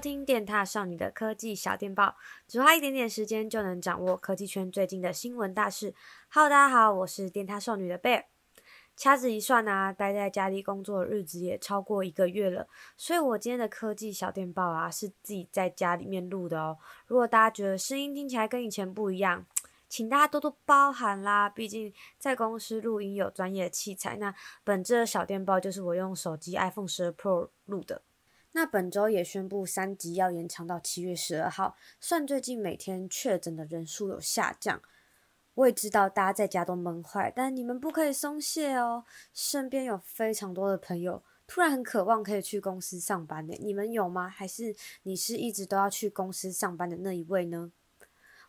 [0.00, 2.16] 收听电踏少女的科技小电报，
[2.48, 5.94] 只花一点点时间就能掌握科技圈最近的新闻大事。
[6.30, 8.24] Hello，大家好，我是电踏少女的贝尔。
[8.96, 12.66] 掐指一算啊，待在家里工作的日子也超过一个月了，
[12.96, 16.78] 所以我今天的科技小电报啊，是自己在家里面录的哦。
[17.06, 19.44] 如果大家觉得声音听起来跟以前不一样，
[19.86, 21.50] 请大家多多包涵啦。
[21.50, 28.00] 毕竟在公司录音有专业的器材，那本次的小电报就是我用手机 iPhone 12 Pro 录的。
[28.52, 31.76] 那本周也宣布三级要延长到七月十二号。
[32.00, 34.82] 算最近每天确诊的人数有下降，
[35.54, 39.04] 我也知道大家在家都闷坏，但你们不可以松懈哦。
[39.32, 44.28] 身边有非常多的朋友突然很渴望可以去公司上班呢，你们有吗？
[44.28, 44.74] 还是
[45.04, 47.70] 你是一直都要去公司上班的那一位呢？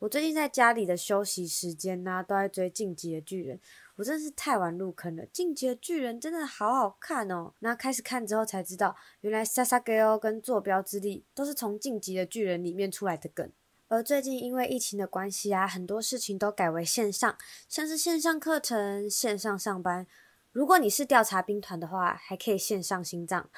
[0.00, 3.56] 我最近在家里的休息时间呢、都在追《进击的巨人》。
[3.96, 7.54] 我真是太晚入坑了，《进击的巨人》真的好好看哦！
[7.60, 13.50] 那开始看之后才知道，原来 Sasuke 跟坐标之力都是从《进击的巨人》里面出来的梗。
[13.88, 20.06] 而最近因为疫情的关系啊，很多事情都改为线上，像是线上课程、线上上班。
[20.52, 23.48] 如果你是调查兵团的话，还可以线上心脏。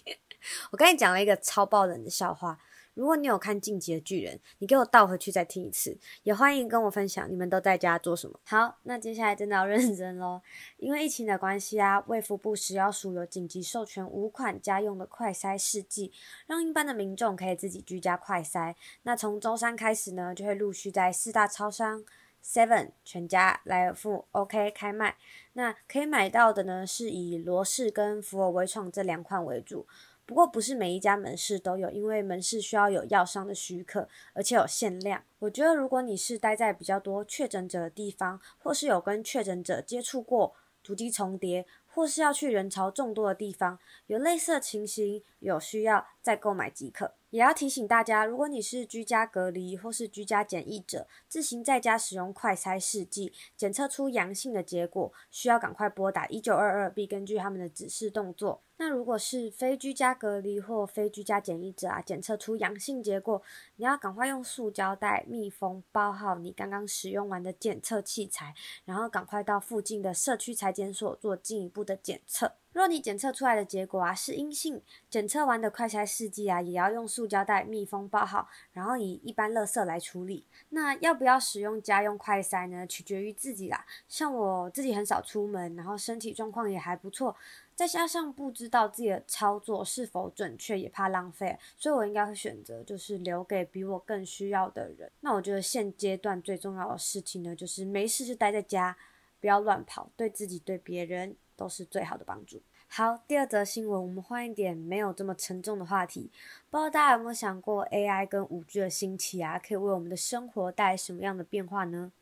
[0.72, 2.58] 我刚才讲了一个超爆冷的笑话。
[2.96, 8.40] 如果你有看《进击的巨人》，你给我倒回去再听一次，也欢迎跟我分享你们都在家做什么。
[8.44, 10.40] 好，那接下来真的要认真喽，
[10.78, 16.10] 因为疫情的关系啊，卫福部食药署有紧急授权五款家用的快筛试剂，
[16.46, 18.74] 让一般的民众可以自己居家快筛。
[19.02, 22.02] 那从周三开始呢，就会陆续在四大超商、
[22.42, 25.16] Seven、全家、莱尔富、OK 开卖。
[25.52, 29.86] 那可以买到的呢，是以罗氏跟福尔微创这两款为主。
[30.26, 35.22] 不过不是每一家门市都有，因为门市需要有药商的许可，而且有限量。
[35.38, 47.14] 我觉得如果你是待在比较多确诊者的地方，或是有跟确诊者接触过，足迹重叠，或是要去人潮众多的地方，有类似的情形，有需要再购买即可。
[47.30, 58.62] 也要提醒大家，如果你是居家隔离或是居家检疫者，自行在家使用快筛试剂，检测出阳性的结果，需要赶快拨打一九二二，并根据他们的指示动作。
[58.78, 63.42] 那如果是非居家隔离或非居家检疫者啊，检测出阳性结果，
[63.76, 68.54] 你要赶快用塑胶袋密封包好你刚刚使用完的检测器材，
[68.84, 72.52] 然后赶快到附近的社区采检所做进一步的检测。
[72.76, 80.46] 若你检测出来的结果啊是阴性，检测完的快筛试剂啊也要用塑胶袋密封包好，然后以一般垃圾来处理。
[80.68, 82.86] 那要不要使用家用快筛呢？
[82.86, 83.86] 取决于自己啦。
[84.10, 87.34] 像我自己很少出门，然后身体状况也还不错，
[87.74, 95.10] 再加上不知道自己的操作是否准确，也怕浪费，所以我应该会选择就是留给比我更需要的人。
[95.20, 98.94] 那我觉得现阶段最重要的事情呢，就是没事就待在家，
[99.40, 101.34] 不要乱跑，对自己对别人。
[101.56, 102.62] 都是最好的帮助。
[102.88, 106.30] 好，第二则新闻，我们换一点没有这么沉重的话题。
[106.70, 112.12] 不知道大家有没有想过，AI 跟 5G 的兴起啊，可以为我们的生活带来什么样的变化呢？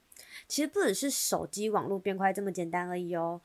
[0.49, 3.41] 其实不只是手机网络变快这么简单而已哦。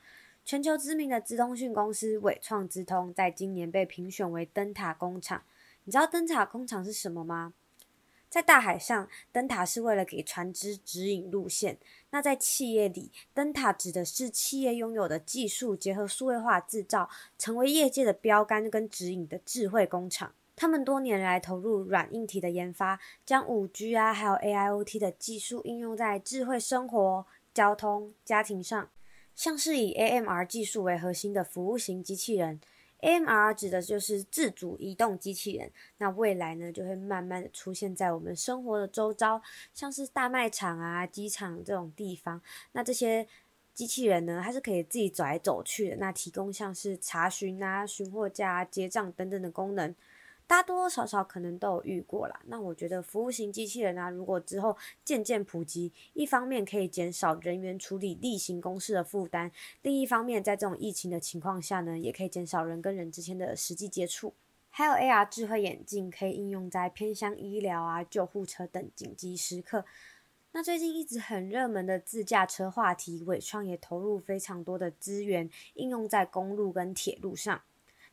[0.46, 5.44] 全球知名的资通讯公司纬创资通，在今年被评选为灯塔工厂。
[5.84, 7.54] 你知道灯塔工厂是什么吗？
[8.30, 11.80] 在大海上，灯塔是为了给船只指引路线。
[12.12, 17.10] 那在企业里，灯塔指的是企业拥有的技术结合数位化制造，
[17.40, 20.34] 成为业界的标杆跟指引的智慧工厂。
[20.56, 28.90] 他们多年来投入软硬体的研发，将五 G 啊，还有 AIoT 的技术应用在智慧生活、交通、家庭上，
[29.34, 32.60] 像是以 AMR 技术为核心的服务型机器人。
[33.02, 39.42] M R 指的就是自主移动机器人，那未来呢，就会慢慢的出现在我们生活的周遭，
[39.74, 42.42] 像是大卖场啊、机场这种地方。
[42.74, 43.26] 那这些
[43.74, 49.96] 机器人呢，它是可以自己走来走去的，那提供像是查询啊、寻货架、结账等等的功能。
[50.50, 52.42] 大多多少少可能都有遇过啦。
[52.48, 59.52] 那我觉得服务型机器人啊，如果之后渐渐普及，一方面可以减少人员处理例行公事的负担，
[59.84, 64.34] 另一方面在这种疫情的情况下呢，也可以减少人跟人之间的实际接触。
[64.72, 69.86] 还有 AR 智慧眼镜可以应用在偏乡医疗啊、救护车等紧急时刻。
[70.52, 77.62] 那最近一直很热门的自驾车话题，伟创也投入非常多的资源，应用在公路跟铁路上。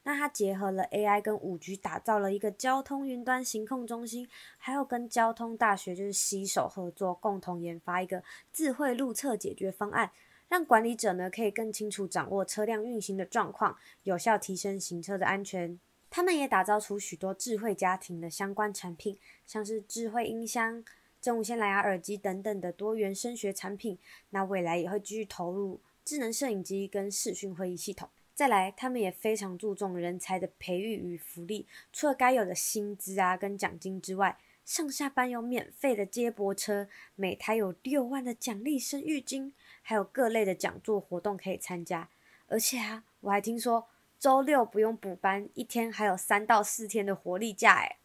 [0.09, 8.23] 那它结合了 AI 跟五 G，打造了一个交通云端行控中心，还有跟交通大学就是携手合作，共同研发一个
[8.53, 10.13] 智慧路测解决方案，
[10.49, 15.77] 让管理者呢可以更清楚掌握车辆运行的状况，有效提升行车的安全。
[16.09, 20.85] 他们也打造出许多智慧家庭的相关产品，像是智慧音箱、
[21.21, 23.99] 真无线蓝牙耳机等等的多元声学产品。
[24.31, 28.09] 那未来也会继续投入智能摄影机跟视讯会议系统。
[28.37, 42.11] 再来，他们也非常注重人才的培育与福利，除了该有的薪资啊跟奖金之外，上下班有免费的接驳车，每台有六万的奖励生育金，还有各类的讲座活动可以参加。
[42.47, 43.89] 而且啊，我还听说
[44.19, 47.77] 周六不用补班，一天还有三到四天的活力假。
[47.77, 47.97] 哎，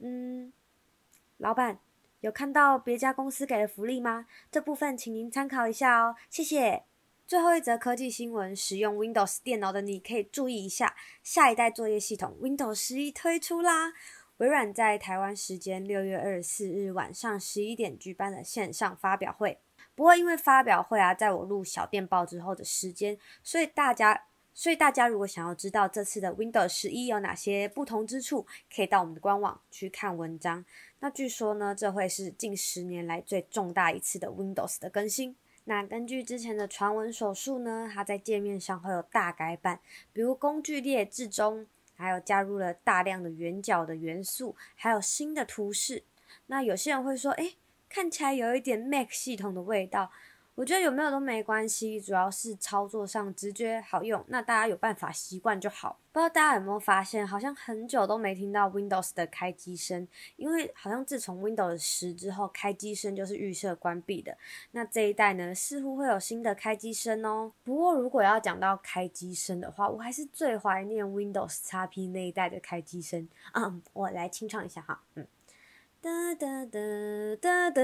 [0.00, 0.52] 嗯，
[1.38, 1.78] 老板
[2.20, 4.26] 有看到别家公司给的福利吗？
[4.52, 6.89] 这部分请您参考一下哦，谢谢。
[7.30, 13.92] 最后一则科技新闻：使用 Windows 电脑的你可以注意一下，下一代作业系统 Windows 十一推出啦。
[14.38, 19.60] 微软在台湾时间六月二十四日晚上十一点举办了线上发表会。
[19.94, 28.44] 不过因为发表会啊，在我录小电报之后的时间，所以大家，所以大家如果想要知道这次的 Windows 十一有哪些不同之处，
[28.74, 30.64] 可以到我们的官网去看文章。
[30.98, 35.36] 那据说呢，这会是近十年来最重大一次的 Windows 的更新。
[35.70, 39.78] 那根据之前的传闻所述呢，它在界面上会有大改版，
[40.12, 41.68] 比如工具列置中。
[41.94, 46.02] 还有加入了大量的圆角的元素，还有新的图示。
[46.46, 47.56] 那有些人会说，诶，
[47.90, 50.10] 看起来有一点 Mac 系统的味道。
[50.60, 55.98] 我觉得有没有都没关系，主要是操作上直觉好用，那大家有办法习惯就好。
[56.12, 64.36] 不知道大家有没有发现，好像很久都没听到 Windows 的开机声，因为好像自从 Windows 十之后，开机声就是预设关闭的。
[64.72, 67.54] 那这一代呢，似乎会有新的开机声哦。
[67.64, 73.26] 不过如果要讲到开机声的话，我还是最怀念 Windows XP 那一代的开机声。
[73.54, 75.26] 嗯，我来清唱一下哈，嗯。
[76.02, 76.80] 哒哒哒
[77.42, 77.82] 哒哒，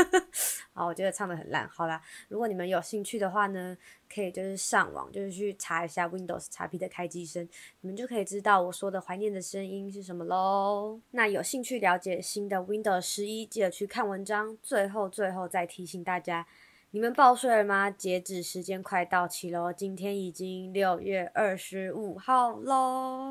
[0.74, 1.66] 好，我觉得唱得很烂。
[1.70, 1.98] 好啦，
[2.28, 3.74] 如果你们有兴趣的话呢，
[4.12, 7.48] 可以就是上网，就是去查一下 Windows XP 的开机声，
[7.80, 11.00] 你们就可以知道我说的怀念的声音是什么喽。
[11.12, 14.58] 那有兴趣了解新的 Windows 十一，记得去看文章。
[14.62, 16.46] 最后，最后再提醒大家，
[16.90, 17.90] 你们报税了吗？
[17.90, 23.29] 截止时间快到期喽，今天已经六月二十五号喽。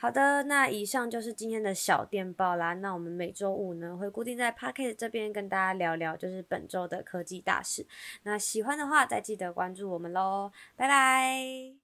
[0.00, 2.72] 好的，那以上就是今天的小电报啦。
[2.74, 7.84] 那我们每周五呢，会固定在 p a c k e t 这边跟大家聊聊，就是本周的科技大事。
[8.22, 11.78] 那喜欢的话，再记得关注我们喽，拜拜。